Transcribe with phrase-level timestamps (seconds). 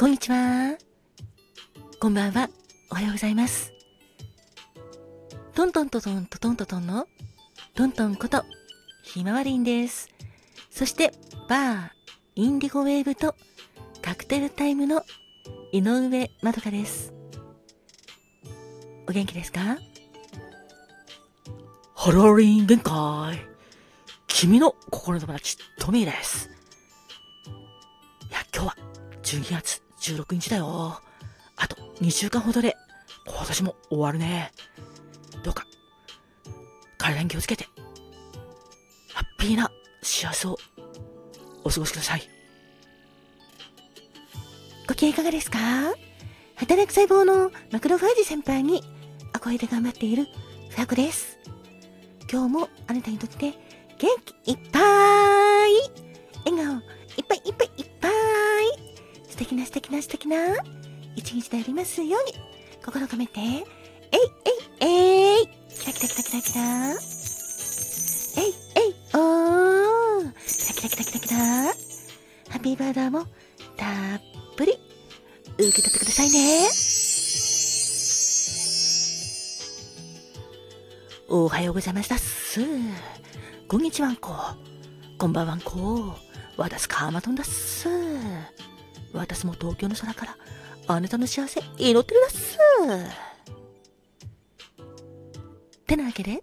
[0.00, 0.78] こんにちは。
[1.98, 2.48] こんばんは。
[2.88, 3.72] おはようございます。
[5.56, 7.08] トントントントントトントトンの
[7.74, 8.44] トントンこと
[9.02, 10.08] ひまわりんです。
[10.70, 11.10] そして、
[11.48, 11.90] バー、
[12.36, 13.34] インディゴウェーブと
[14.00, 15.02] カクテルタイムの
[15.72, 17.12] 井上まどかです。
[19.08, 19.78] お元気ですか？
[21.96, 23.44] ハローリン限界。
[24.28, 26.48] 君の心の友達、トミーです。
[28.30, 28.76] いや、今日は
[29.24, 29.82] 12月
[30.16, 31.00] 16日だよ。
[31.56, 32.76] あと2週間ほどで
[33.26, 34.52] 今年も終わるね。
[35.42, 35.66] どうか、
[36.96, 37.66] 体に気をつけて、
[39.12, 39.70] ハッピーな
[40.02, 40.56] 幸せを
[41.64, 42.22] お過ごしください。
[44.86, 45.58] ご機嫌いかがですか？
[46.56, 48.82] 働く細胞のマクロファージ先輩に
[49.32, 50.26] 憧れで頑張っている
[50.70, 51.38] フラコです。
[52.30, 53.52] 今日もあなたにとって
[53.98, 54.08] 元
[54.44, 54.82] 気いっぱい
[56.44, 57.87] 笑顔いっぱいいっぱいいっぱい
[59.38, 60.36] 素敵な素敵な素敵な。
[61.14, 62.32] 一日でありますように。
[62.84, 63.38] 心を込めて。
[63.38, 63.54] えい
[64.80, 65.46] えいえい。
[65.68, 66.90] キラキラキラキラキラ。
[66.90, 70.32] えいえいおー。
[70.44, 71.38] キラキラキラキラキラ。
[71.38, 71.72] ハ
[72.54, 73.26] ッピーバーダーも
[73.76, 74.20] たっ
[74.56, 74.72] ぷり。
[74.72, 76.68] 受け取ってくださいね。
[81.28, 82.60] おはようございましたっす。
[83.68, 84.34] こんにちはんこ
[85.16, 86.16] こんばんはんこ
[86.56, 87.88] 私カーマトンだっす。
[89.12, 90.36] 私も東京の空から
[90.86, 92.58] あなたの幸せ祈ってるだっす。
[95.86, 96.40] てなわけで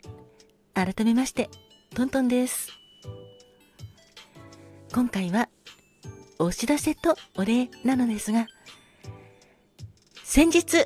[0.73, 1.49] 改めまして
[1.93, 2.69] トントンです。
[4.93, 5.49] 今回は
[6.39, 8.47] お知らせとお礼なのですが
[10.23, 10.85] 先日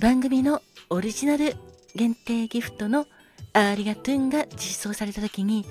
[0.00, 1.54] 番組のオリジナル
[1.94, 3.06] 限定ギフトの
[3.52, 5.64] ありがとゥンが実装された時に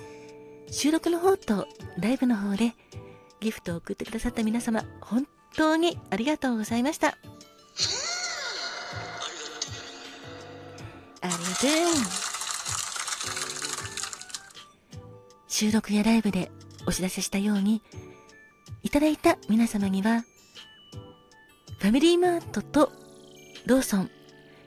[0.72, 1.68] 収録の方と
[2.00, 2.74] ライブの方で
[3.44, 7.18] ギフトを送ってくださった皆様本当にありがとうございました。
[11.22, 12.34] ありがとゥン
[15.48, 16.52] 収録やライブで
[16.86, 17.82] お知らせしたように
[18.82, 20.26] いただいた皆様には
[21.80, 22.92] ファミリーマートと
[23.66, 24.12] ローソン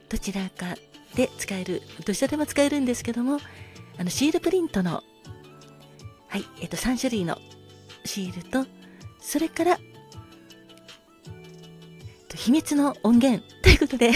[0.09, 0.77] どちらか
[1.15, 3.39] で使えるどちらでも使えるんですけども
[3.99, 5.03] あのシールプリントの
[6.29, 7.37] はいえっと3種類の
[8.17, 8.65] シールと
[9.21, 9.79] それから
[12.35, 14.13] 秘密の音源ということで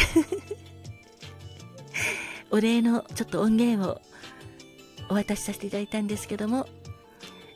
[2.50, 4.00] お礼のちょっと音源を
[5.11, 6.66] お渡しさせていただいたんですけども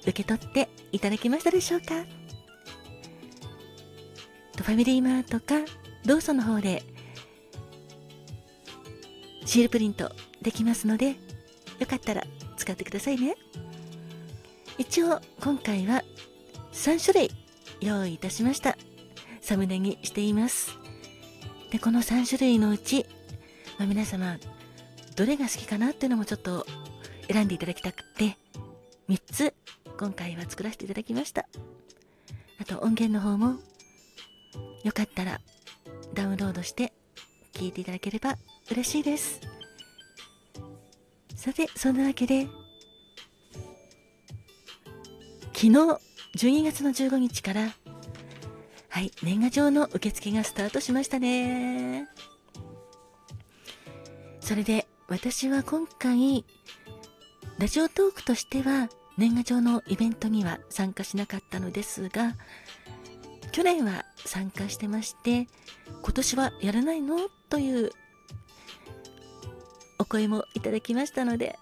[0.02, 2.04] 受け取っていただけましたでしょうか？
[4.56, 5.60] ファミリーマートか
[6.04, 6.82] ローソンの方で
[9.46, 11.16] シールプリントできますので
[11.78, 12.22] よかったら
[12.58, 13.34] 使ってくださいね。
[14.76, 16.02] 一応今回は
[16.84, 17.30] 3種類
[17.80, 18.76] 用意いたしました。
[19.40, 20.70] サムネにしています。
[21.70, 23.06] でこの3種類のうち、
[23.78, 24.36] まあ、皆様
[25.16, 26.66] どれが好きかなっていうのもちょっと
[27.32, 28.36] 選んでいただきたくて
[29.08, 29.54] 3つ
[29.98, 31.48] 今回は作らせていただきました。
[32.60, 33.58] あと音源の方も
[34.82, 35.40] よかったら
[36.12, 36.92] ダウンロードして
[37.54, 38.36] 聞いていただければ
[38.70, 39.40] 嬉しいです。
[41.34, 42.46] さてそんなわけで
[45.54, 47.72] 昨日12月の15日から。
[48.88, 52.06] はい年賀状の受付がスタートしましたね。
[54.38, 56.44] それで私は今回
[57.58, 62.36] ラジオトークとしては年賀状のイベントには参加しなかったのですが
[63.50, 65.48] 去年は参加してまして
[66.02, 67.18] 今年はやらないの？
[67.48, 67.90] という
[69.98, 71.58] お声もいただきましたので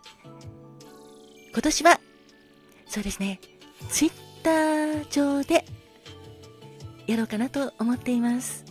[1.53, 1.99] 今年は
[2.87, 3.41] そうですね
[3.89, 5.65] ツイッター上で
[7.07, 8.65] やろうかなと思っています。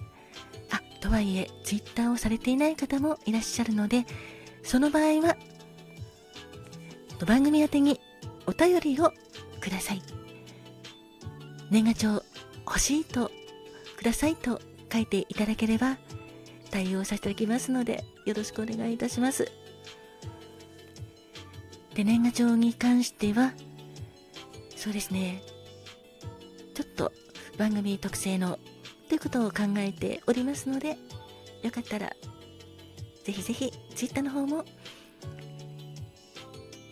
[0.69, 4.05] あとはいえツイッターをされていない方もいらっしゃるので
[4.63, 5.35] その場合は
[7.25, 7.99] 番組宛てに
[8.47, 9.13] お便りを
[9.59, 10.01] ください。
[11.69, 12.23] 年賀状
[12.65, 13.31] 欲しいと
[13.97, 14.59] くださいと
[14.91, 15.97] 書いていただければ
[16.69, 19.51] 対応させていただきますのでよろしくお願いいたします。
[21.93, 23.53] で年賀状に関しては
[24.75, 25.41] そうですね。
[26.73, 27.11] ちょっと
[27.57, 28.59] 番組特製の
[29.09, 30.97] ということを考えておりますので
[31.63, 32.13] よかったら
[33.23, 34.65] ぜひぜひ Twitter の方も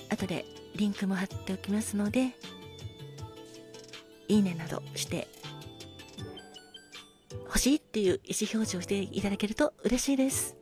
[0.09, 0.45] 後で
[0.75, 2.35] リンクも貼っておきますので
[4.27, 5.27] いいねなどして
[7.45, 10.55] 欲しいっていう意思表示をしていただけると嬉しいです。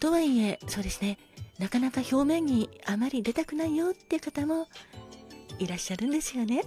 [0.00, 1.18] とはいえ、そうですね、
[1.58, 4.66] なかなか表面にあまり出たくないよっていう方も
[5.60, 6.62] いらっしゃるんですよね。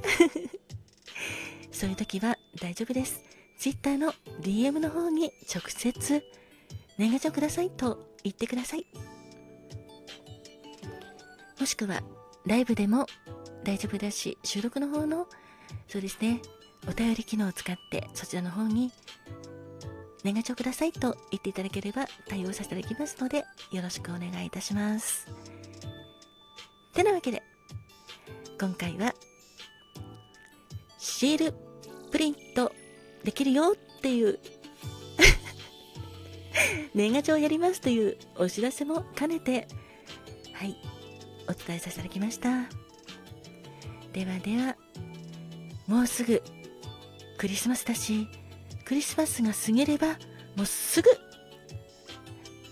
[1.72, 3.22] そういう時は大丈夫です。
[3.57, 6.24] Twitter の DM の方に直接
[6.98, 8.86] 年賀状くださいと言ってください。
[11.60, 12.01] もしくは
[12.45, 13.07] ライブでも
[13.63, 15.28] 大丈夫だし、収録の方の、
[15.88, 16.42] そうですね、
[16.88, 18.92] お便り機能を使ってそちらの方に
[20.24, 25.28] 年賀状くださいと言っていただければ対応させていただきますのでよろしくお願いいたします。
[26.94, 27.42] てなわけで
[28.63, 29.13] 今回は
[30.98, 31.54] シール
[32.12, 32.71] プリント
[33.25, 34.39] できるよっていう
[36.95, 39.68] 年賀状やりますというお知らせも兼ねて
[40.54, 40.77] はい
[41.50, 42.69] お伝えさせていただきました。
[44.13, 44.77] ではでは
[45.86, 46.42] もうすぐ
[47.38, 48.30] クリスマスだし
[48.86, 50.07] クリスマスが過ぎれば
[50.56, 51.09] もうすぐ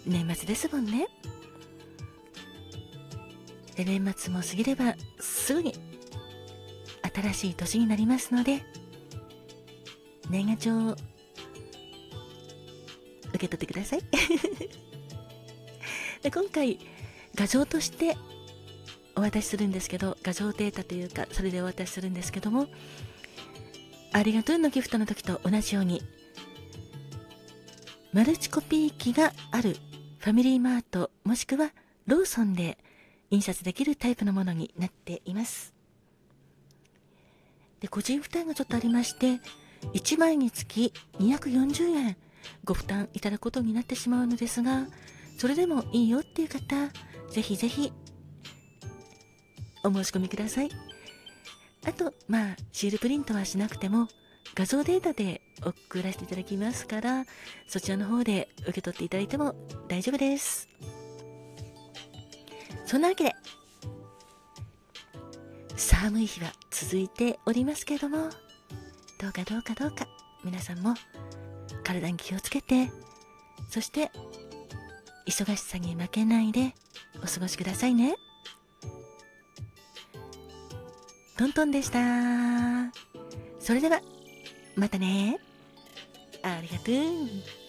[0.05, 1.09] 年末ですもんね。
[3.83, 5.73] で年末も過ぎればすぐに
[7.13, 8.63] 新しい年になりますので
[10.29, 10.95] 年賀状を
[13.29, 14.01] 受け取ってください。
[16.21, 16.77] で今回
[17.33, 18.15] 画像として
[19.15, 22.67] お渡しするんですけど画像データというかそれでお渡しするんですけども
[24.13, 26.03] ありがとうのギフトの時と同じように
[28.13, 29.77] マルチコピー機がある
[30.19, 31.71] ファミリーマートもしくは
[32.05, 32.77] ローソンで
[33.31, 35.73] 印刷できるタイプのものになっています。
[37.79, 39.39] で個人負担がちょっとありまして
[39.93, 42.15] 1枚につき240円
[42.63, 44.85] ご負担いただくことになってしまうのですが
[45.39, 46.75] それでもいいよっていう方
[47.31, 47.91] ぜひぜひ
[49.83, 50.69] お申し込みください。
[51.83, 54.07] あとまあシールプリントはしなくても
[54.53, 57.25] 画像データで送らせていただきますから
[57.67, 59.55] そちらの方で受け取っていただいても
[59.87, 60.69] 大丈夫です。
[62.91, 63.33] そんなわけで。
[65.77, 68.29] 寒い日は続いておりますけれども
[69.17, 70.05] どうかどうかどうか
[70.43, 70.93] 皆さんも
[71.85, 72.91] 体に気をつけて
[73.69, 74.11] そして
[75.25, 76.73] 忙しさに負けないで
[77.23, 78.15] お過ごしくださいね。
[81.37, 82.91] トントンでした。
[83.61, 84.01] それでは
[84.75, 85.39] またね。
[86.43, 87.60] ありがとう。